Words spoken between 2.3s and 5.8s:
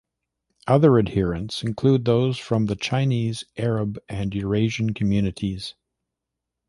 from the Chinese, Arab and Eurasian communities.